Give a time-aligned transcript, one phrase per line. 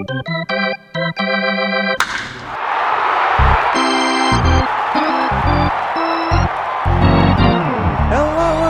[0.00, 0.16] Hello,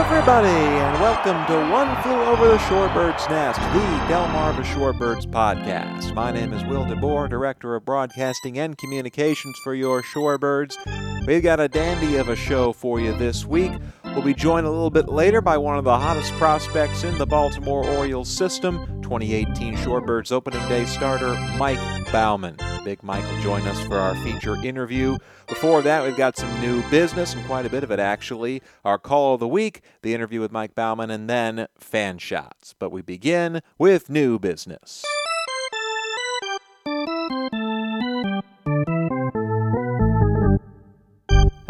[0.01, 3.79] everybody, and welcome to One Flew Over the Shorebird's Nest, the
[4.11, 6.13] Delmarva Shorebirds podcast.
[6.13, 10.75] My name is Will DeBoer, Director of Broadcasting and Communications for your Shorebirds.
[11.25, 13.71] We've got a dandy of a show for you this week.
[14.13, 17.25] We'll be joined a little bit later by one of the hottest prospects in the
[17.25, 21.79] Baltimore Orioles system, 2018 Shorebirds opening day starter, Mike
[22.11, 22.57] Baumann.
[22.83, 25.17] Big Mike will join us for our feature interview.
[25.47, 28.61] Before that, we've got some new business, and quite a bit of it actually.
[28.83, 32.75] Our call of the week, the interview with Mike Baumann, and then fan shots.
[32.77, 35.05] But we begin with new business.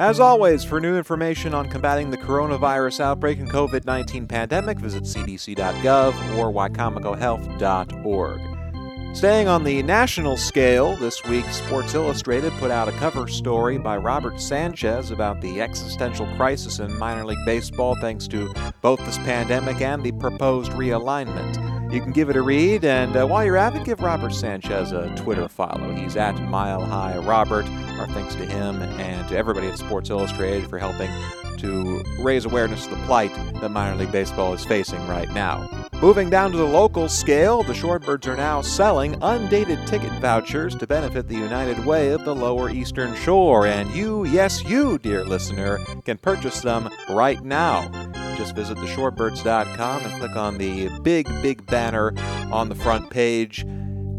[0.01, 5.03] As always, for new information on combating the coronavirus outbreak and COVID 19 pandemic, visit
[5.03, 9.15] cdc.gov or wicomicohealth.org.
[9.15, 13.95] Staying on the national scale, this week Sports Illustrated put out a cover story by
[13.95, 19.81] Robert Sanchez about the existential crisis in minor league baseball thanks to both this pandemic
[19.81, 21.70] and the proposed realignment.
[21.91, 24.93] You can give it a read, and uh, while you're at it, give Robert Sanchez
[24.93, 25.93] a Twitter follow.
[25.93, 27.65] He's at Mile High Robert.
[27.99, 31.09] Our thanks to him and to everybody at Sports Illustrated for helping
[31.57, 35.69] to raise awareness of the plight that minor league baseball is facing right now.
[36.01, 40.87] Moving down to the local scale, the Shorebirds are now selling undated ticket vouchers to
[40.87, 45.77] benefit the United Way of the Lower Eastern Shore, and you, yes, you, dear listener,
[46.05, 48.10] can purchase them right now.
[48.37, 52.13] Just visit theshorebirds.com and click on the big, big banner
[52.51, 53.65] on the front page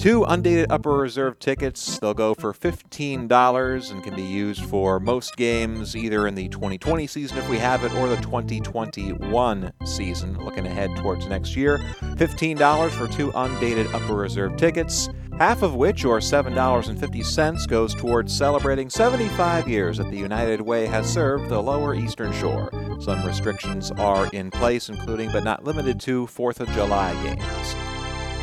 [0.03, 2.01] Two undated upper reserve tickets.
[2.01, 7.07] They'll go for $15 and can be used for most games either in the 2020
[7.07, 11.79] season if we have it or the 2021 season, looking ahead towards next year.
[12.01, 15.09] $15 for two undated upper reserve tickets,
[15.43, 21.13] half of which, or $7.50, goes towards celebrating 75 years that the United Way has
[21.13, 22.71] served the lower eastern shore.
[23.01, 27.92] Some restrictions are in place, including but not limited to 4th of July games.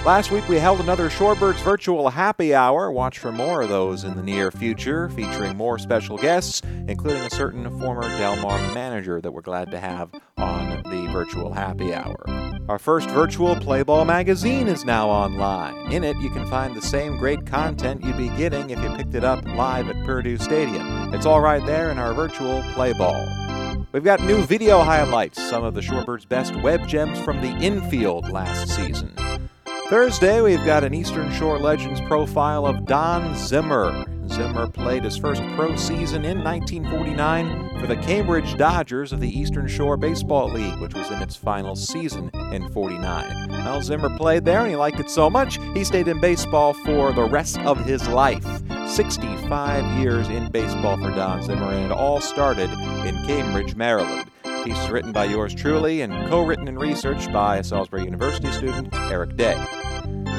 [0.06, 2.90] Last week we held another Shorebirds virtual happy hour.
[2.90, 7.30] Watch for more of those in the near future, featuring more special guests, including a
[7.30, 12.24] certain former Delmar manager that we're glad to have on the virtual happy hour.
[12.70, 15.92] Our first virtual Playball magazine is now online.
[15.92, 19.16] In it, you can find the same great content you'd be getting if you picked
[19.16, 21.14] it up live at Perdue Stadium.
[21.14, 23.86] It's all right there in our virtual Playball.
[23.92, 28.30] We've got new video highlights, some of the Shorebirds' best web gems from the infield
[28.32, 29.14] last season.
[29.90, 34.06] Thursday, we've got an Eastern Shore Legends profile of Don Zimmer.
[34.28, 39.68] Zimmer played his first pro season in 1949 for the Cambridge Dodgers of the Eastern
[39.68, 43.50] Shore Baseball League, which was in its final season in 49.
[43.50, 47.12] Well, Zimmer played there and he liked it so much, he stayed in baseball for
[47.12, 48.46] the rest of his life.
[48.88, 52.70] 65 years in baseball for Don Zimmer, and it all started
[53.08, 54.30] in Cambridge, Maryland.
[54.64, 58.94] Piece written by yours truly and co written and researched by a Salisbury University student
[58.94, 59.56] Eric Day.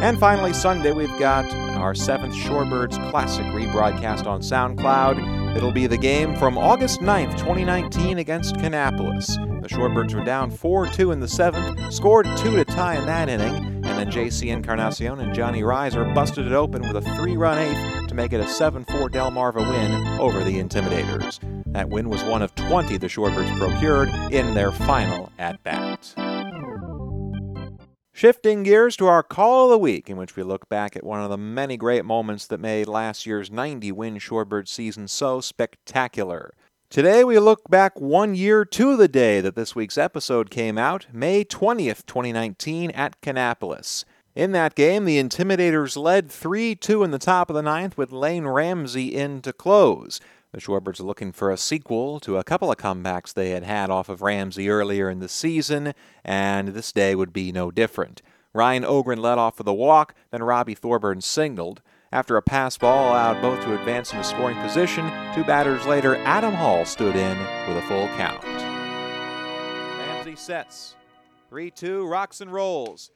[0.02, 1.44] And finally, Sunday, we've got
[1.76, 5.54] our seventh Shorebirds Classic rebroadcast on SoundCloud.
[5.54, 9.36] It'll be the game from August 9th, 2019, against Kannapolis.
[9.60, 13.28] The Shorebirds were down 4 2 in the seventh, scored two to tie in that
[13.28, 17.58] inning, and then JC Encarnacion and Johnny Rizer busted it open with a three run
[17.58, 21.40] eighth to make it a 7 4 Delmarva win over the Intimidators.
[21.74, 26.14] That win was one of 20 the Shorebirds procured in their final at bat.
[28.20, 31.22] Shifting gears to our call of the week, in which we look back at one
[31.22, 36.52] of the many great moments that made last year's 90 win Shorebird season so spectacular.
[36.90, 41.06] Today we look back one year to the day that this week's episode came out,
[41.14, 44.04] May 20th, 2019, at Kannapolis.
[44.34, 48.12] In that game, the Intimidators led 3 2 in the top of the ninth with
[48.12, 50.20] Lane Ramsey in to close.
[50.52, 53.88] The Shorebirds are looking for a sequel to a couple of comebacks they had had
[53.88, 55.94] off of Ramsey earlier in the season,
[56.24, 58.20] and this day would be no different.
[58.52, 61.82] Ryan Ogren led off with a walk, then Robbie Thorburn singled.
[62.10, 66.54] After a pass ball allowed both to advance into scoring position, two batters later, Adam
[66.54, 67.38] Hall stood in
[67.68, 68.42] with a full count.
[69.98, 70.96] Ramsey sets.
[71.48, 73.12] 3 2, rocks and rolls.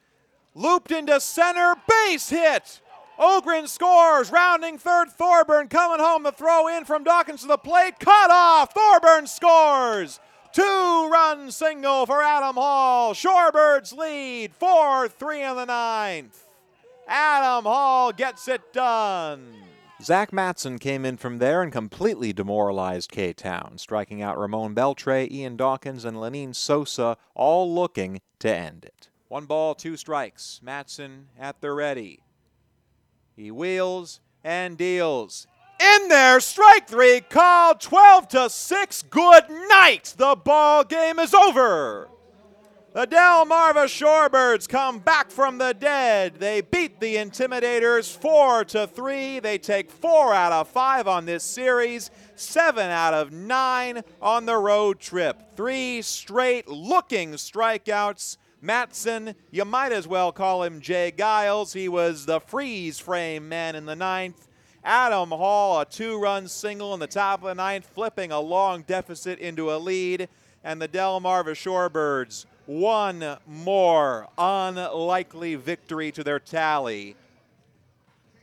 [0.53, 2.79] Looped into center, base hit!
[3.17, 5.09] Ogren scores, rounding third.
[5.09, 6.23] Thorburn coming home.
[6.23, 7.99] The throw in from Dawkins to the plate.
[7.99, 8.73] Cut off.
[8.73, 10.19] Thorburn scores.
[10.51, 13.13] Two run single for Adam Hall.
[13.13, 16.47] Shorebirds lead 4 3 in the ninth.
[17.07, 19.55] Adam Hall gets it done.
[20.01, 25.29] Zach Matson came in from there and completely demoralized K Town, striking out Ramon Beltre,
[25.31, 29.09] Ian Dawkins, and Lenyn Sosa, all looking to end it.
[29.29, 30.59] One ball, two strikes.
[30.61, 32.24] Matson at the ready.
[33.35, 35.47] He wheels and deals.
[35.79, 39.01] In there, strike three, called 12 to 6.
[39.03, 40.15] Good night.
[40.17, 42.07] The ball game is over.
[42.93, 46.35] The Delmarva Shorebirds come back from the dead.
[46.35, 49.39] They beat the Intimidators 4 to 3.
[49.39, 54.55] They take 4 out of 5 on this series, 7 out of 9 on the
[54.55, 55.57] road trip.
[55.57, 58.37] 3 straight looking strikeouts.
[58.61, 61.11] Matson, you might as well call him J.
[61.15, 61.73] Geils.
[61.73, 64.47] He was the freeze frame man in the ninth.
[64.83, 68.83] Adam Hall, a two run single in the top of the ninth, flipping a long
[68.83, 70.29] deficit into a lead.
[70.63, 77.15] And the Delmarva Shorebirds one more unlikely victory to their tally.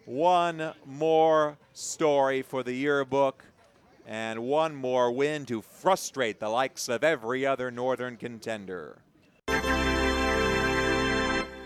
[0.05, 3.44] One more story for the yearbook,
[4.06, 8.99] and one more win to frustrate the likes of every other Northern contender.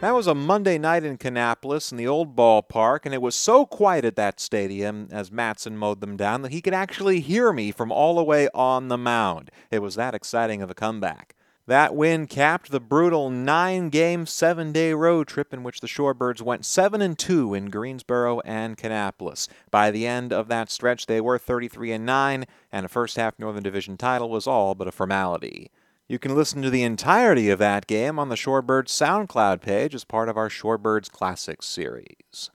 [0.03, 3.65] That was a Monday night in Kannapolis in the old ballpark, and it was so
[3.65, 7.73] quiet at that stadium as Matson mowed them down that he could actually hear me
[7.73, 9.51] from all the way on the mound.
[9.71, 11.35] It was that exciting of a comeback.
[11.67, 17.01] That win capped the brutal nine-game, seven-day road trip in which the Shorebirds went seven
[17.01, 19.49] and two in Greensboro and Kannapolis.
[19.71, 23.63] By the end of that stretch, they were 33 and nine, and a first-half Northern
[23.63, 25.71] Division title was all but a formality.
[26.09, 30.05] You can listen to the entirety of that game on the Shorebirds SoundCloud page as
[30.05, 32.51] part of our Shorebirds Classics series.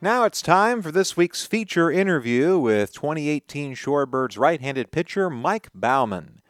[0.00, 5.68] Now it's time for this week's feature interview with 2018 Shorebirds right handed pitcher Mike
[5.74, 6.40] Baumann.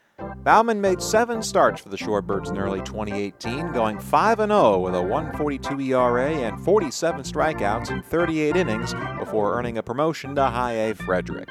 [0.44, 5.02] Baumann made seven starts for the Shorebirds in early 2018, going 5 0 with a
[5.02, 10.94] 142 ERA and 47 strikeouts in 38 innings before earning a promotion to High A
[10.94, 11.48] Frederick.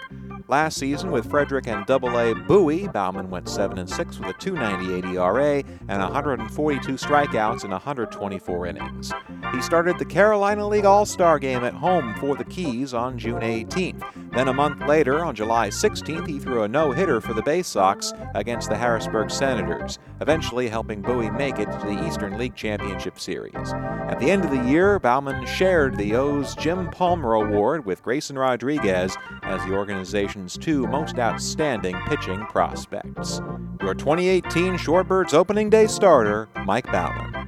[0.50, 5.14] Last season, with Frederick and Double-A Bowie, Baumann went 7 and 6 with a 2.98
[5.14, 9.12] ERA and 142 strikeouts in 124 innings.
[9.52, 14.02] He started the Carolina League All-Star game at home for the Keys on June 18th.
[14.38, 18.14] Then a month later, on July 16th, he threw a no-hitter for the Bay Sox
[18.36, 23.74] against the Harrisburg Senators, eventually helping Bowie make it to the Eastern League Championship Series.
[23.74, 28.38] At the end of the year, Baumann shared the O's Jim Palmer Award with Grayson
[28.38, 33.42] Rodriguez as the organization's two most outstanding pitching prospects.
[33.82, 37.47] Your 2018 Shorebirds opening day starter, Mike Baumann.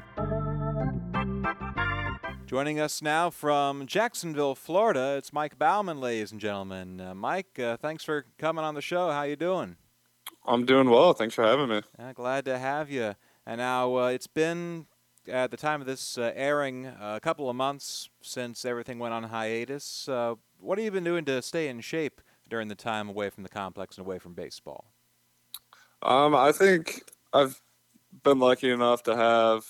[2.50, 7.00] Joining us now from Jacksonville, Florida, it's Mike Baumann, ladies and gentlemen.
[7.00, 9.12] Uh, Mike, uh, thanks for coming on the show.
[9.12, 9.76] How you doing?
[10.48, 11.14] I'm doing well.
[11.14, 11.84] Thanks for having me.
[12.00, 13.14] Uh, glad to have you.
[13.46, 14.88] And now uh, it's been
[15.28, 19.26] at the time of this uh, airing a couple of months since everything went on
[19.26, 20.10] hiatus.
[20.10, 22.20] Uh, what have you been doing to stay in shape
[22.50, 24.86] during the time away from the complex and away from baseball?
[26.02, 27.62] Um, I think I've
[28.24, 29.68] been lucky enough to have,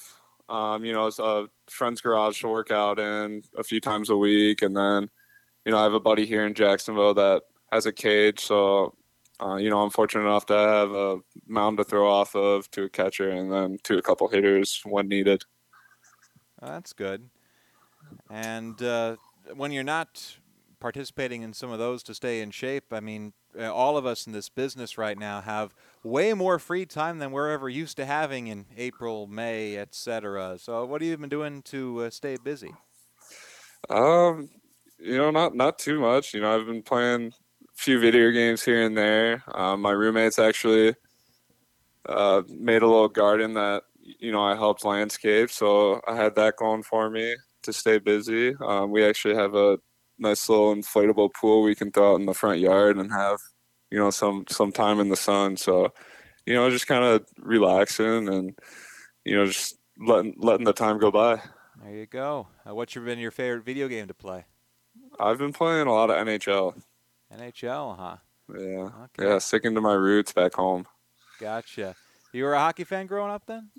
[0.50, 4.18] um, you know, it's a friend's garage to work out in a few times a
[4.18, 5.10] week, and then,
[5.66, 8.96] you know, I have a buddy here in Jacksonville that has a cage, so
[9.42, 12.84] uh, you know, I'm fortunate enough to have a mound to throw off of to
[12.84, 15.44] a catcher and then to a couple hitters when needed.
[16.62, 17.30] That's good.
[18.30, 19.16] And uh,
[19.56, 20.38] when you're not
[20.82, 24.26] participating in some of those to stay in shape, I mean, uh, all of us
[24.26, 25.74] in this business right now have
[26.04, 30.58] way more free time than we're ever used to having in April, May, etc.
[30.60, 32.74] So, what have you been doing to uh, stay busy?
[33.90, 34.50] Um,
[35.00, 36.34] you know, not not too much.
[36.34, 39.44] You know, I've been playing a few video games here and there.
[39.54, 40.96] Um, my roommates actually
[42.08, 46.58] uh, made a little garden that you know I helped landscape, so I had that
[46.58, 48.56] going for me to stay busy.
[48.56, 49.80] Um, we actually have a
[50.20, 53.40] nice little inflatable pool we can throw out in the front yard and have
[53.92, 55.58] you know some some time in the sun.
[55.58, 55.94] So
[56.46, 58.58] you know just kind of relaxing and
[59.26, 61.42] you know just letting letting the time go by.
[61.84, 62.48] There you go.
[62.68, 64.46] Uh, what's your, been your favorite video game to play?
[65.20, 66.76] I've been playing a lot of NHL.
[67.34, 68.18] NHL, huh?
[68.54, 68.90] Yeah.
[69.04, 69.30] Okay.
[69.30, 70.86] Yeah, sticking to my roots back home.
[71.40, 71.96] Gotcha.
[72.34, 73.70] You were a hockey fan growing up then?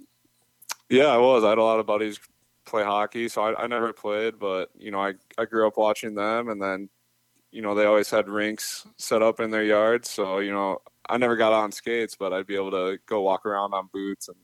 [0.89, 1.45] Yeah, I was.
[1.45, 2.19] I had a lot of buddies
[2.67, 6.15] play hockey, so I, I never played, but you know, I, I grew up watching
[6.15, 6.89] them and then
[7.53, 11.17] you know, they always had rinks set up in their yards, so you know, I
[11.17, 14.37] never got on skates, but I'd be able to go walk around on boots and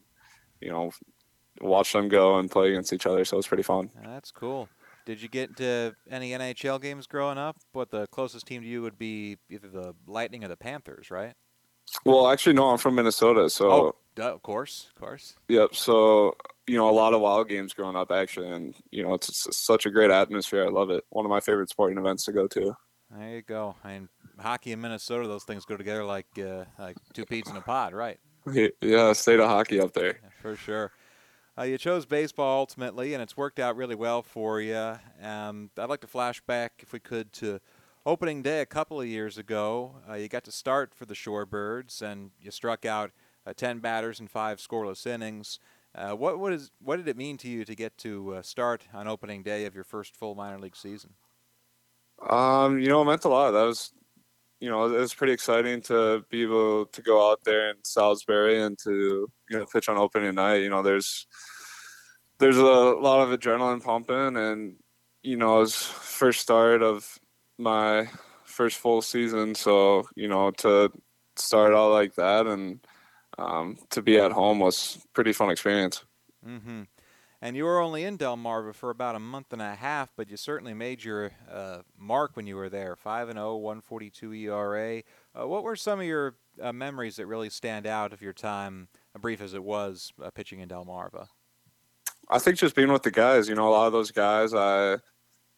[0.61, 0.91] you know,
[1.61, 3.91] watch them go and play against each other, so it was pretty fun.
[4.05, 4.69] that's cool.
[5.05, 7.57] Did you get into any NHL games growing up?
[7.73, 11.33] What the closest team to you would be either the Lightning or the Panthers, right?
[12.05, 12.71] Well, actually, no.
[12.71, 15.37] I'm from Minnesota, so oh, of course, of course.
[15.49, 15.77] Yep.
[15.77, 19.47] So you know, a lot of wild games growing up, actually, and you know, it's,
[19.47, 20.65] it's such a great atmosphere.
[20.65, 21.05] I love it.
[21.11, 22.77] One of my favorite sporting events to go to.
[23.11, 23.77] There you go.
[23.85, 24.09] I mean,
[24.39, 27.93] hockey in Minnesota, those things go together like uh, like two peas in a pod,
[27.93, 28.19] right?
[28.81, 30.19] Yeah, state of hockey up there.
[30.23, 30.93] Yeah, for sure.
[31.59, 34.99] Uh, you chose baseball ultimately, and it's worked out really well for you.
[35.23, 37.61] Um, I'd like to flash back, if we could, to
[38.05, 39.97] opening day a couple of years ago.
[40.09, 43.11] Uh, you got to start for the Shorebirds, and you struck out
[43.47, 45.59] uh, 10 batters in five scoreless innings.
[45.97, 48.85] Uh, what, what, is, what did it mean to you to get to uh, start
[48.93, 51.15] on opening day of your first full minor league season?
[52.29, 53.53] Um, you know, it meant a lot.
[53.53, 53.93] That was,
[54.61, 58.63] you know, it was pretty exciting to be able to go out there in Salisbury
[58.63, 60.63] and to you know pitch on opening night.
[60.63, 61.27] You know, there's
[62.39, 64.77] there's a lot of adrenaline pumping, and
[65.23, 67.19] you know, it was first start of
[67.59, 68.09] my
[68.45, 70.91] first full season, so you know, to
[71.37, 72.81] start out like that and
[73.39, 76.05] um, to be at home was pretty fun experience.
[76.47, 76.83] Mm-hmm.
[77.43, 80.37] And you were only in Delmarva for about a month and a half, but you
[80.37, 82.97] certainly made your uh, mark when you were there.
[82.97, 85.03] Five and 0, 142 ERA.
[85.39, 88.89] Uh, what were some of your uh, memories that really stand out of your time,
[89.21, 91.29] brief as it was, uh, pitching in Delmarva?
[92.31, 93.49] I think just being with the guys.
[93.49, 94.97] You know, a lot of those guys I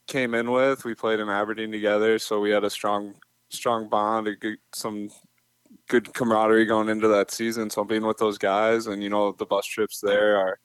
[0.08, 0.84] came in with.
[0.84, 3.14] We played in Aberdeen together, so we had a strong,
[3.50, 5.10] strong bond, a good, some
[5.88, 7.70] good camaraderie going into that season.
[7.70, 10.58] So being with those guys, and you know, the bus trips there are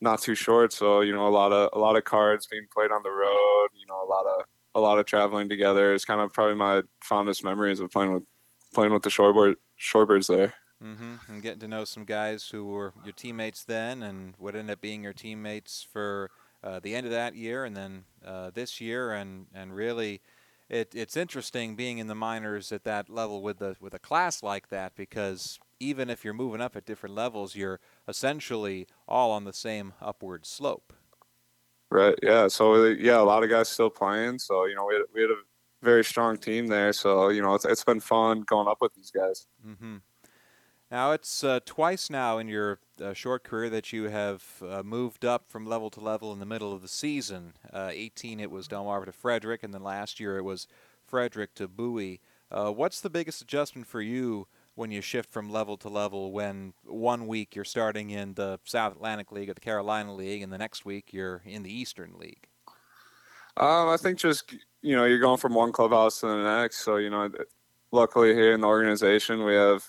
[0.00, 0.72] not too short.
[0.72, 3.68] So you know, a lot of a lot of cards being played on the road.
[3.74, 5.94] You know, a lot of a lot of traveling together.
[5.94, 8.24] It's kind of probably my fondest memories of playing with
[8.74, 10.54] playing with the shoreboard shorebirds there.
[10.82, 11.14] Mm-hmm.
[11.32, 14.80] And getting to know some guys who were your teammates then, and would end up
[14.80, 16.30] being your teammates for
[16.62, 20.20] uh, the end of that year, and then uh, this year, and and really
[20.68, 24.42] it, it's interesting being in the minors at that level with the with a class
[24.42, 29.44] like that because even if you're moving up at different levels, you're essentially all on
[29.44, 30.92] the same upward slope.
[31.90, 32.18] Right.
[32.22, 32.48] Yeah.
[32.48, 34.38] So yeah, a lot of guys still playing.
[34.38, 35.40] So you know we had, we had a
[35.82, 36.92] very strong team there.
[36.92, 39.46] So you know it's it's been fun going up with these guys.
[39.66, 39.96] Mm-hmm.
[40.90, 45.24] Now it's uh, twice now in your uh, short career that you have uh, moved
[45.24, 47.52] up from level to level in the middle of the season.
[47.70, 50.66] Uh, 18 it was Delmarva to Frederick, and then last year it was
[51.06, 52.20] Frederick to Bowie.
[52.50, 56.32] Uh, what's the biggest adjustment for you when you shift from level to level?
[56.32, 60.50] When one week you're starting in the South Atlantic League or the Carolina League, and
[60.50, 62.48] the next week you're in the Eastern League.
[63.58, 66.78] Um, I think just you know you're going from one clubhouse to the next.
[66.78, 67.28] So you know,
[67.92, 69.86] luckily here in the organization we have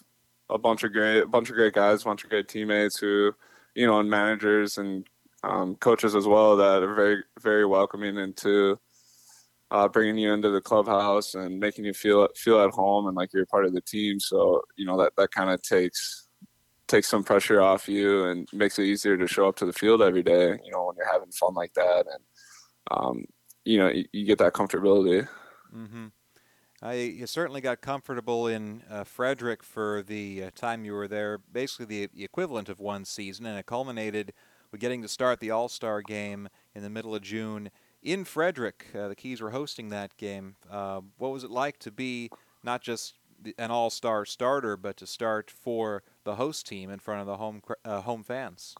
[0.49, 3.33] a bunch of great, a bunch of great guys, a bunch of great teammates who,
[3.75, 5.07] you know, and managers and
[5.43, 8.79] um, coaches as well that are very, very welcoming into
[9.71, 13.31] uh, bringing you into the clubhouse and making you feel feel at home and like
[13.33, 14.19] you're part of the team.
[14.19, 16.27] So you know that that kind of takes
[16.87, 20.01] takes some pressure off you and makes it easier to show up to the field
[20.01, 20.57] every day.
[20.63, 22.23] You know when you're having fun like that, and
[22.91, 23.25] um,
[23.63, 25.27] you know you, you, get that comfortability.
[25.75, 26.07] Mm-hmm.
[26.81, 31.37] Uh, you certainly got comfortable in uh, Frederick for the uh, time you were there,
[31.37, 34.31] basically the, the, equivalent of one season, and it culminated
[34.71, 37.69] with getting to start the All Star game in the middle of June
[38.01, 38.85] in Frederick.
[38.95, 40.55] Uh, the Keys were hosting that game.
[40.71, 42.29] Uh, what was it like to be
[42.63, 43.15] not just
[43.57, 47.35] an All Star starter, but to start for the host team in front of the
[47.35, 48.73] home uh, home fans?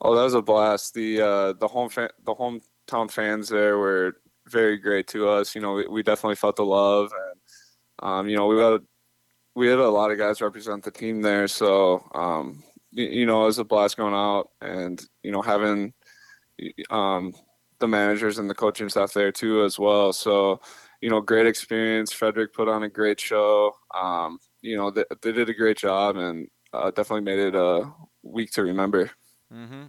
[0.00, 0.94] Oh, that was a blast.
[0.94, 4.16] The the home fa- the hometown fans there were
[4.50, 5.54] very great to us.
[5.54, 8.80] You know, we, we definitely felt the love, and um, you know, we had
[9.54, 11.48] we had a lot of guys represent the team there.
[11.48, 15.92] So um, you, you, know, it was a blast going out, and you know, having
[16.90, 17.34] um,
[17.78, 20.12] the managers and the coaching staff there too as well.
[20.12, 20.60] So
[21.00, 22.12] you know, great experience.
[22.12, 23.74] Frederick put on a great show.
[23.94, 27.90] Um, you know, they, they, did a great job, and uh, definitely made it a
[28.22, 29.10] week to remember.
[29.52, 29.84] Mm-hmm.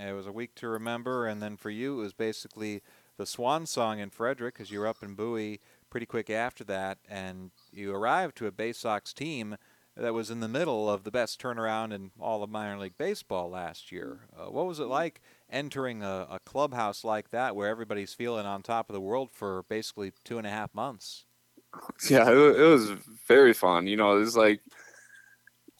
[0.00, 2.82] It was a week to remember, and then for you, it was basically
[3.16, 6.98] the swan song in Frederick because you were up in Bowie pretty quick after that,
[7.08, 9.56] and you arrived to a Bay Sox team
[9.96, 13.48] that was in the middle of the best turnaround in all of minor league baseball
[13.48, 14.20] last year.
[14.36, 18.60] Uh, what was it like entering a, a, clubhouse like that where everybody's feeling on
[18.60, 21.24] top of the world for basically two and a half months?
[22.08, 22.90] Yeah, it, it was
[23.26, 23.88] very fun.
[23.88, 24.60] You know, it's like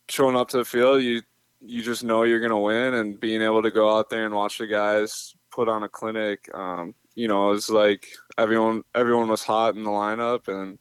[0.09, 1.23] showing up to the field, you
[1.61, 4.59] you just know you're gonna win, and being able to go out there and watch
[4.59, 6.51] the guys put on a clinic.
[6.53, 8.07] Um, you know, it's like
[8.39, 10.79] everyone everyone was hot in the lineup, and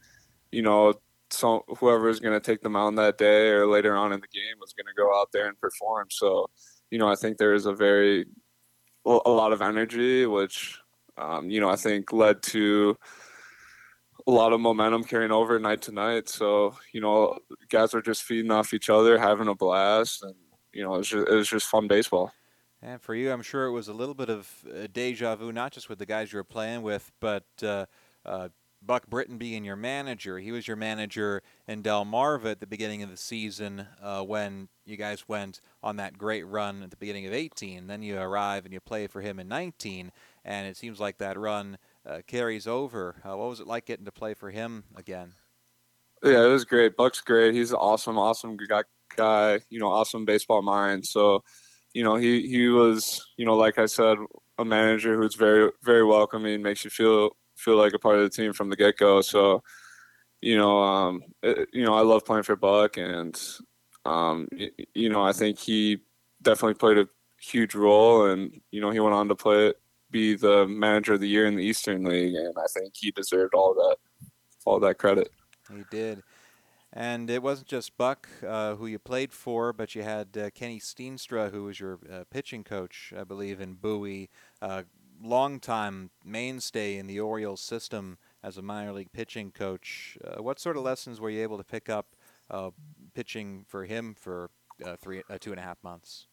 [0.52, 0.94] you know,
[1.30, 4.28] so whoever was going to take the mound that day or later on in the
[4.28, 6.08] game was going to go out there and perform.
[6.12, 6.50] So,
[6.92, 8.25] you know, I think there is a very
[9.06, 10.80] a lot of energy, which
[11.18, 12.98] um, you know I think led to
[14.28, 16.30] a lot of momentum carrying over night to night.
[16.30, 17.38] So, you know,
[17.70, 20.36] guys were just feeding off each other, having a blast, and
[20.72, 22.32] you know, it was just, it was just fun baseball.
[22.84, 25.88] And for you, I'm sure it was a little bit of deja vu, not just
[25.88, 27.86] with the guys you were playing with, but uh,
[28.25, 28.50] uh,
[28.86, 30.38] Buck Britton being your manager.
[30.38, 34.98] He was your manager in Delmarva at the beginning of the season uh, when you
[34.98, 37.88] guys went on that great run at the beginning of 18.
[37.88, 40.12] Then you arrive and you play for him in 19,
[40.44, 43.16] and it seems like that run uh, carries over.
[43.24, 45.36] Uh, what was it like getting to play for him again?
[46.22, 46.98] Yeah, it was great.
[46.98, 47.54] Buck's great.
[47.54, 48.58] He's an awesome, awesome
[49.16, 49.60] guy.
[49.70, 51.06] You know, awesome baseball mind.
[51.06, 51.44] So,
[51.94, 54.18] you know, he he was, you know, like I said,
[54.58, 58.30] a manager who's very very welcoming, makes you feel feel like a part of the
[58.30, 59.22] team from the get go.
[59.22, 59.64] So,
[60.42, 63.40] you know, um, it, you know, I love playing for Buck, and
[64.06, 64.48] um,
[64.94, 66.00] you know, I think he
[66.42, 67.08] definitely played a
[67.40, 69.74] huge role, and you know, he went on to play
[70.14, 73.54] be the manager of the year in the Eastern League, and I think he deserved
[73.54, 73.98] all that
[74.66, 75.30] all that credit.
[75.70, 76.22] He did.
[76.96, 80.80] And it wasn't just Buck uh, who you played for, but you had uh, Kenny
[80.80, 84.30] Steenstra, who was your uh, pitching coach, I believe, in Bowie.
[84.62, 84.84] Uh,
[85.22, 90.18] longtime mainstay in the Orioles system as a minor league pitching coach.
[90.24, 92.16] Uh, what sort of lessons were you able to pick up
[92.52, 92.70] uh,
[93.16, 94.52] pitching for him for
[94.86, 96.28] uh, three, two and a half months?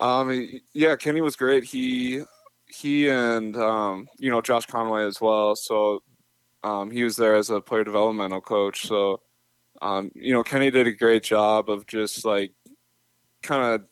[0.00, 1.62] Um, yeah, Kenny was great.
[1.62, 2.22] He
[2.66, 5.54] he and um, you know Josh Conway as well.
[5.54, 6.02] So
[6.64, 8.86] um, he was there as a player developmental coach.
[8.86, 9.20] So
[9.80, 12.52] um, you know, Kenny did a great job of just like
[13.42, 13.86] kind of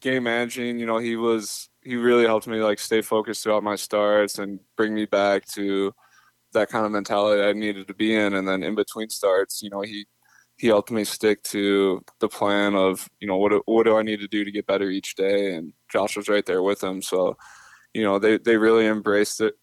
[0.00, 0.78] game managing.
[0.78, 4.60] You know, he was he really helped me like stay focused throughout my starts and
[4.76, 5.92] bring me back to
[6.52, 8.34] that kind of mentality I needed to be in.
[8.34, 10.06] And then in between starts, you know, he
[10.56, 14.20] he helped me stick to the plan of you know what what do I need
[14.20, 15.54] to do to get better each day.
[15.54, 17.36] And Josh was right there with him, so
[17.92, 19.54] you know they they really embraced it.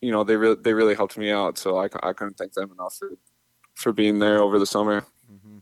[0.00, 2.72] You know they really they really helped me out, so I I couldn't thank them
[2.72, 3.12] enough for
[3.74, 5.04] for being there over the summer.
[5.32, 5.58] Mm-hmm.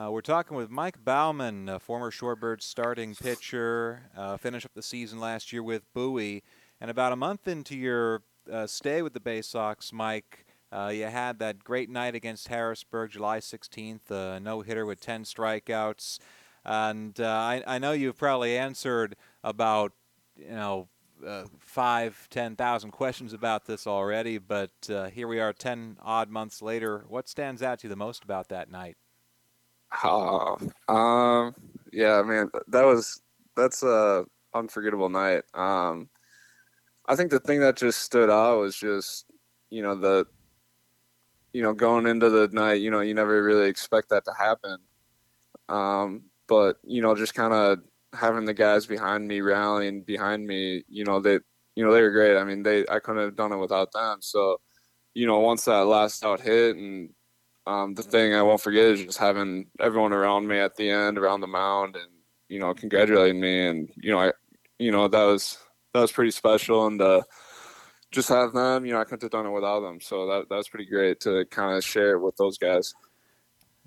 [0.00, 5.20] Uh, we're talking with Mike Baumann, former Shorebirds starting pitcher, uh, finished up the season
[5.20, 6.42] last year with Bowie.
[6.80, 11.04] And about a month into your uh, stay with the Bay Sox, Mike, uh, you
[11.04, 16.18] had that great night against Harrisburg, July 16th, a no hitter with 10 strikeouts.
[16.64, 19.92] And uh, I, I know you've probably answered about,
[20.36, 20.88] you know,
[21.26, 26.30] uh, five, ten thousand questions about this already, but uh, here we are, ten odd
[26.30, 27.04] months later.
[27.08, 28.96] What stands out to you the most about that night?
[30.04, 30.56] Oh,
[30.88, 31.54] um,
[31.92, 33.20] yeah, man, that was
[33.56, 35.42] that's a unforgettable night.
[35.54, 36.08] Um,
[37.06, 39.26] I think the thing that just stood out was just
[39.70, 40.26] you know the
[41.52, 44.78] you know going into the night, you know, you never really expect that to happen.
[45.68, 47.78] Um, but you know, just kind of
[48.12, 51.38] having the guys behind me rallying behind me, you know, they
[51.76, 52.36] you know, they were great.
[52.36, 54.18] I mean, they I couldn't have done it without them.
[54.20, 54.60] So,
[55.14, 57.10] you know, once that last out hit and
[57.66, 61.18] um, the thing I won't forget is just having everyone around me at the end,
[61.18, 62.10] around the mound, and
[62.48, 64.32] you know, congratulating me, and you know, I,
[64.78, 65.58] you know, that was
[65.94, 67.22] that was pretty special, and uh,
[68.10, 70.56] just have them, you know, I couldn't have done it without them, so that that
[70.56, 72.92] was pretty great to kind of share it with those guys.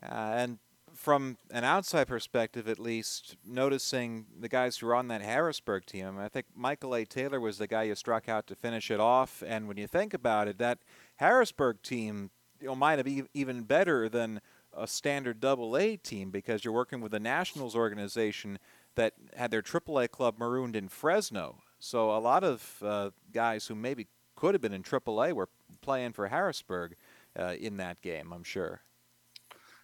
[0.02, 0.60] Uh, and
[1.04, 6.18] from an outside perspective, at least, noticing the guys who were on that Harrisburg team,
[6.18, 7.04] I think Michael A.
[7.04, 9.44] Taylor was the guy you struck out to finish it off.
[9.46, 10.80] And when you think about it, that
[11.18, 12.30] Harrisburg team
[12.62, 14.40] you know, might have been even better than
[14.72, 18.58] a standard Double A team because you're working with a Nationals organization
[18.96, 21.58] that had their Triple A club marooned in Fresno.
[21.80, 25.50] So a lot of uh, guys who maybe could have been in Triple A were
[25.82, 26.96] playing for Harrisburg
[27.38, 28.32] uh, in that game.
[28.32, 28.84] I'm sure.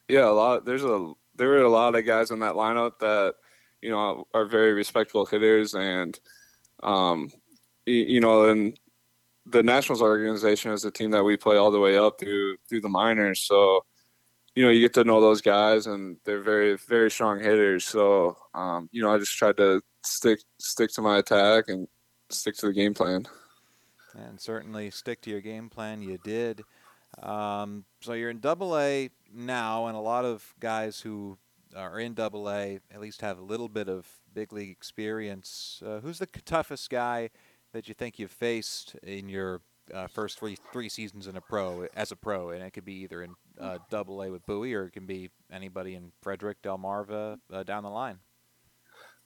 [0.09, 0.65] Yeah, a lot.
[0.65, 3.35] There's a there were a lot of guys in that lineup that
[3.81, 6.19] you know are very respectable hitters, and
[6.81, 7.29] um,
[7.85, 8.77] you, you know, and
[9.45, 12.81] the Nationals organization is a team that we play all the way up through through
[12.81, 13.41] the minors.
[13.41, 13.85] So,
[14.55, 17.85] you know, you get to know those guys, and they're very very strong hitters.
[17.85, 21.87] So, um, you know, I just tried to stick stick to my attack and
[22.29, 23.27] stick to the game plan.
[24.15, 26.01] And certainly stick to your game plan.
[26.01, 26.63] You did.
[27.21, 31.37] Um, so you're in Double A now, and a lot of guys who
[31.75, 35.81] are in Double A at least have a little bit of big league experience.
[35.85, 37.29] Uh, who's the toughest guy
[37.73, 39.61] that you think you've faced in your
[39.93, 42.93] uh, first three three seasons in a pro as a pro, and it could be
[42.93, 47.37] either in uh, Double A with Bowie, or it can be anybody in Frederick, Delmarva
[47.51, 48.19] uh, down the line.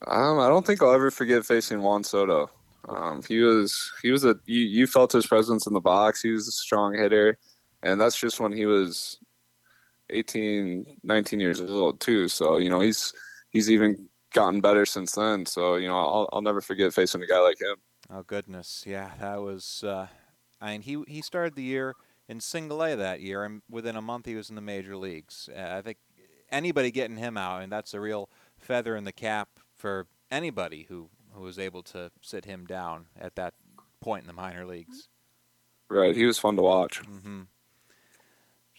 [0.07, 2.49] Um, I don't think I'll ever forget facing Juan Soto.
[2.89, 6.21] Um, he was he was a you, you felt his presence in the box.
[6.21, 7.37] He was a strong hitter
[7.83, 9.19] and that's just when he was
[10.13, 13.13] 18 19 years old too so you know he's
[13.49, 17.27] he's even gotten better since then so you know i'll, I'll never forget facing a
[17.27, 17.75] guy like him
[18.11, 20.07] oh goodness yeah that was uh,
[20.61, 21.95] i mean he he started the year
[22.27, 25.49] in single a that year and within a month he was in the major leagues
[25.55, 25.97] uh, i think
[26.51, 31.09] anybody getting him out and that's a real feather in the cap for anybody who
[31.33, 33.53] who was able to sit him down at that
[33.99, 35.09] point in the minor leagues
[35.93, 36.15] right.
[36.15, 37.01] He was fun to watch.
[37.03, 37.41] Mm-hmm.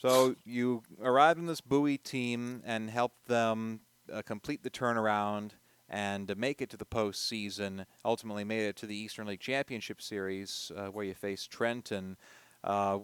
[0.04, 3.80] So you arrived in this Bowie team and helped them
[4.12, 5.52] uh, complete the turnaround
[5.88, 7.86] and uh, make it to the postseason.
[8.04, 12.18] Ultimately, made it to the Eastern League Championship Series, uh, where you faced Trenton.
[12.62, 12.98] Uh,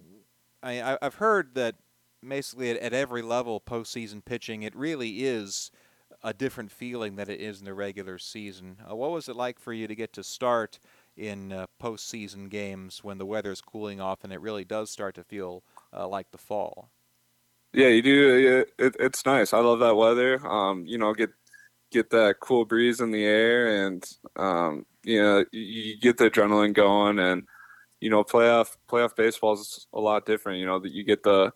[0.63, 1.77] I, have heard that
[2.23, 5.71] basically at, at, every level, postseason pitching, it really is
[6.23, 8.77] a different feeling than it is in the regular season.
[8.87, 10.79] Uh, what was it like for you to get to start
[11.17, 15.15] in uh, postseason games when the weather is cooling off and it really does start
[15.15, 15.63] to feel
[15.97, 16.91] uh, like the fall?
[17.73, 18.65] Yeah, you do.
[18.79, 19.53] It, it's nice.
[19.53, 20.45] I love that weather.
[20.47, 21.31] Um, you know, get
[21.91, 24.05] get that cool breeze in the air, and
[24.37, 27.45] um, you know, you get the adrenaline going, and
[28.01, 30.59] you know, playoff playoff baseball is a lot different.
[30.59, 31.53] You know, that you get the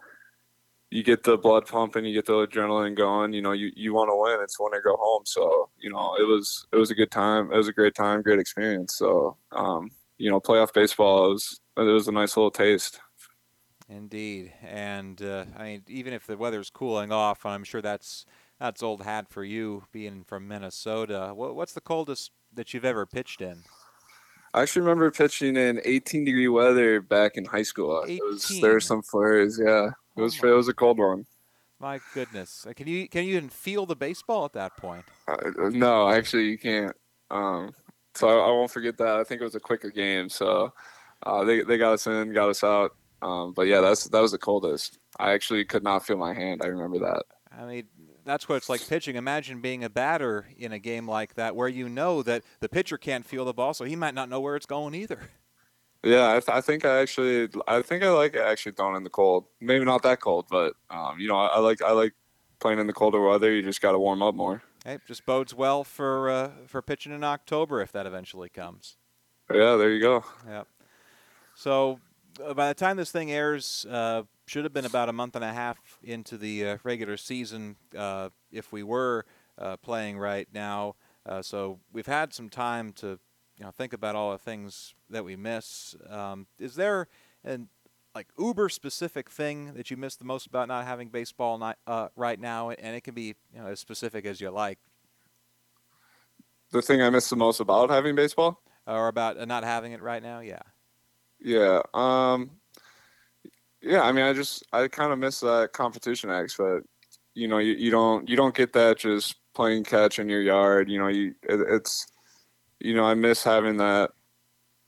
[0.90, 3.32] you get the blood pumping, you get the adrenaline going.
[3.32, 4.40] You know, you, you want to win.
[4.44, 5.22] It's when I go home.
[5.26, 7.50] So you know, it was it was a good time.
[7.52, 8.96] It was a great time, great experience.
[8.96, 13.00] So um, you know, playoff baseball was it was a nice little taste.
[13.88, 18.24] Indeed, and uh, I mean, even if the weather's cooling off, I'm sure that's
[18.58, 21.32] that's old hat for you, being from Minnesota.
[21.34, 23.64] What, what's the coldest that you've ever pitched in?
[24.54, 28.04] I actually remember pitching in 18 degree weather back in high school.
[28.06, 28.20] 18.
[28.24, 29.90] Was, there were some flares, yeah.
[30.16, 31.26] It was oh it was a cold one.
[31.80, 35.04] My goodness, uh, can you can you even feel the baseball at that point?
[35.28, 35.36] Uh,
[35.70, 36.96] no, actually, you can't.
[37.30, 37.74] Um,
[38.14, 39.16] so I, I, won't forget that.
[39.16, 40.72] I think it was a quicker game, so
[41.24, 42.92] uh, they they got us in, got us out.
[43.24, 44.98] Um, but yeah, that's that was the coldest.
[45.18, 46.60] I actually could not feel my hand.
[46.62, 47.22] I remember that.
[47.50, 47.84] I mean,
[48.24, 49.16] that's what it's like pitching.
[49.16, 52.98] Imagine being a batter in a game like that, where you know that the pitcher
[52.98, 55.30] can't feel the ball, so he might not know where it's going either.
[56.02, 59.08] Yeah, I, th- I, think I actually, I think I like actually throwing in the
[59.08, 59.46] cold.
[59.58, 62.12] Maybe not that cold, but um, you know, I, I, like I like
[62.60, 63.50] playing in the colder weather.
[63.50, 64.62] You just got to warm up more.
[64.84, 68.98] Hey, just bodes well for uh, for pitching in October if that eventually comes.
[69.50, 70.24] Yeah, there you go.
[70.46, 70.64] Yeah.
[71.54, 72.00] So
[72.54, 75.52] by the time this thing airs, uh, should have been about a month and a
[75.52, 79.24] half into the uh, regular season uh, if we were
[79.58, 80.94] uh, playing right now.
[81.42, 83.18] so we've had some time to
[83.58, 85.94] you know think about all the things that we miss.
[86.08, 87.08] Um, is there
[87.44, 87.68] an
[88.14, 92.08] like uber specific thing that you miss the most about not having baseball not, uh,
[92.16, 94.78] right now, and it can be you know as specific as you like.
[96.70, 100.02] The thing I miss the most about having baseball, or about uh, not having it
[100.02, 100.62] right now, yeah.
[101.44, 101.82] Yeah.
[101.92, 102.50] Um.
[103.82, 104.02] Yeah.
[104.02, 106.86] I mean, I just I kind of miss that competition aspect.
[107.34, 110.88] You know, you, you don't you don't get that just playing catch in your yard.
[110.90, 112.06] You know, you it, it's
[112.80, 114.10] you know, I miss having that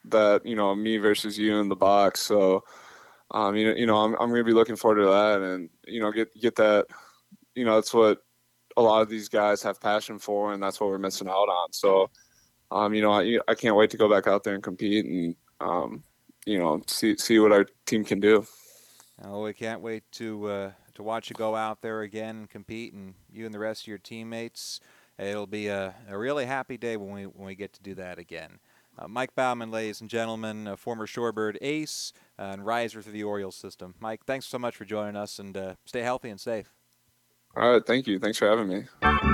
[0.07, 2.21] that you know me versus you in the box.
[2.21, 2.65] So,
[3.33, 6.01] um, you know, you know, I'm I'm gonna be looking forward to that, and you
[6.01, 6.87] know, get get that.
[7.55, 8.19] You know, that's what
[8.77, 11.73] a lot of these guys have passion for, and that's what we're missing out on.
[11.73, 12.11] So,
[12.71, 15.35] um, you know, I I can't wait to go back out there and compete, and
[15.61, 16.05] um,
[16.47, 18.47] you know, see see what our team can do.
[19.25, 22.95] Oh, we can't wait to uh, to watch you go out there again and compete,
[22.95, 24.81] and you and the rest of your teammates.
[25.19, 28.19] It'll be a, a really happy day when we when we get to do that
[28.19, 28.59] again.
[28.99, 33.25] Uh, Mike Baumann, ladies and gentlemen, a former Shorebird ace uh, and riser through the
[33.25, 33.95] Orioles system.
[34.01, 36.73] Mike, thanks so much for joining us, and uh, stay healthy and safe.
[37.57, 38.19] All right, thank you.
[38.19, 39.33] Thanks for having me.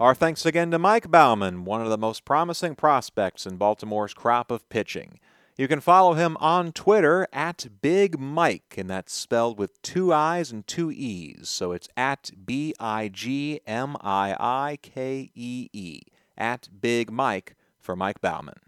[0.00, 4.52] Our thanks again to Mike Baumann, one of the most promising prospects in Baltimore's crop
[4.52, 5.18] of pitching.
[5.56, 10.52] You can follow him on Twitter at Big Mike, and that's spelled with two I's
[10.52, 11.48] and two E's.
[11.48, 16.02] So it's at B I G M I I K E E,
[16.36, 18.60] at Big Mike for Mike Baumann.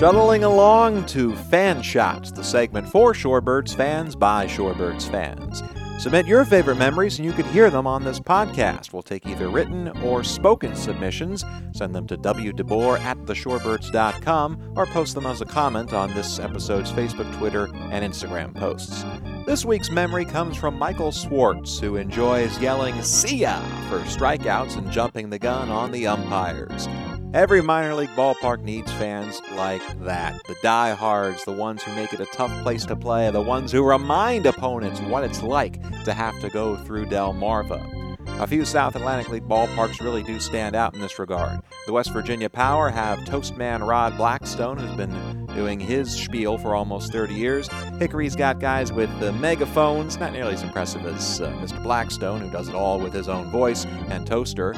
[0.00, 5.62] Shuttling along to Fan Shots, the segment for Shorebirds fans by Shorebirds fans.
[6.02, 8.94] Submit your favorite memories and you could hear them on this podcast.
[8.94, 11.44] We'll take either written or spoken submissions.
[11.74, 16.90] Send them to wdeboer at theshorebirds.com or post them as a comment on this episode's
[16.90, 19.04] Facebook, Twitter, and Instagram posts.
[19.44, 23.60] This week's memory comes from Michael Swartz, who enjoys yelling, See ya!
[23.90, 26.88] for strikeouts and jumping the gun on the umpires.
[27.32, 30.42] Every minor league ballpark needs fans like that.
[30.48, 33.84] The diehards, the ones who make it a tough place to play, the ones who
[33.84, 38.08] remind opponents what it's like to have to go through Delmarva.
[38.40, 41.60] A few South Atlantic League ballparks really do stand out in this regard.
[41.86, 47.12] The West Virginia Power have Toastman Rod Blackstone, who's been doing his spiel for almost
[47.12, 47.68] 30 years.
[47.98, 51.80] Hickory's got guys with the megaphones, not nearly as impressive as uh, Mr.
[51.82, 54.74] Blackstone, who does it all with his own voice and toaster.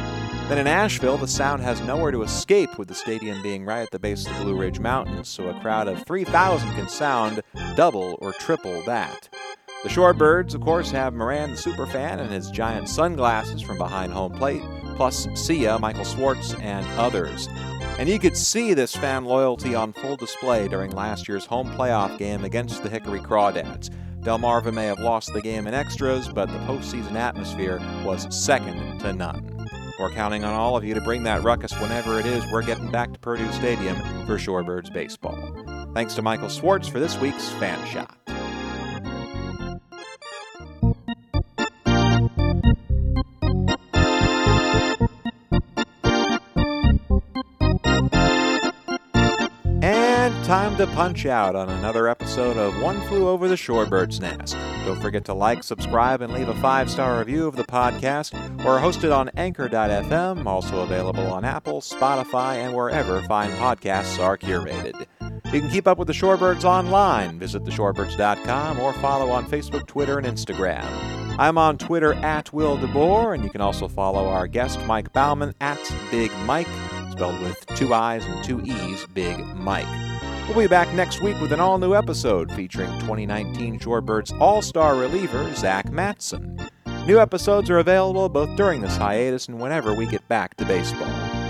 [0.48, 3.90] Then in Asheville, the sound has nowhere to escape, with the stadium being right at
[3.90, 7.42] the base of the Blue Ridge Mountains, so a crowd of 3,000 can sound
[7.74, 9.28] double or triple that.
[9.82, 14.32] The Shorebirds, of course, have Moran the superfan and his giant sunglasses from behind home
[14.32, 14.62] plate,
[14.94, 17.48] plus Sia, Michael Schwartz, and others.
[17.98, 22.16] And you could see this fan loyalty on full display during last year's home playoff
[22.18, 23.90] game against the Hickory Crawdads.
[24.20, 29.12] Delmarva may have lost the game in extras, but the postseason atmosphere was second to
[29.12, 29.61] none.
[30.02, 32.90] We're counting on all of you to bring that ruckus whenever it is we're getting
[32.90, 35.38] back to Perdue Stadium for Shorebirds baseball.
[35.94, 38.21] Thanks to Michael Schwartz for this week's Fan Shot.
[50.44, 54.56] Time to punch out on another episode of One Flew Over the Shorebird's Nest.
[54.84, 58.32] Don't forget to like, subscribe, and leave a five star review of the podcast.
[58.64, 65.06] We're hosted on Anchor.fm, also available on Apple, Spotify, and wherever fine podcasts are curated.
[65.52, 67.38] You can keep up with the Shorebirds online.
[67.38, 70.84] Visit theshorebirds.com or follow on Facebook, Twitter, and Instagram.
[71.38, 75.54] I'm on Twitter at Will DeBoer, and you can also follow our guest Mike Baumann
[75.60, 75.78] at
[76.10, 76.68] Big Mike,
[77.12, 80.11] spelled with two I's and two E's, Big Mike.
[80.48, 84.96] We'll be back next week with an all new episode featuring 2019 Shorebirds All Star
[84.96, 86.58] reliever Zach Matson.
[87.06, 91.08] New episodes are available both during this hiatus and whenever we get back to baseball.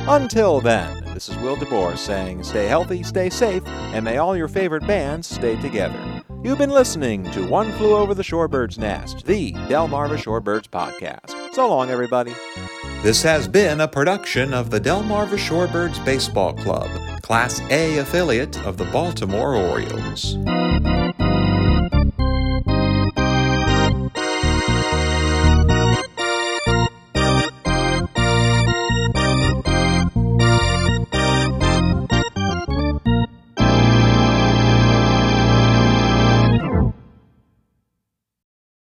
[0.08, 4.48] Until then, this is Will DeBoer saying stay healthy, stay safe, and may all your
[4.48, 6.22] favorite bands stay together.
[6.44, 11.54] You've been listening to One Flew Over the Shorebird's Nest, the Delmarva Shorebirds podcast.
[11.54, 12.34] So long, everybody.
[13.02, 18.76] This has been a production of the Delmarva Shorebirds Baseball Club, Class A affiliate of
[18.76, 20.36] the Baltimore Orioles.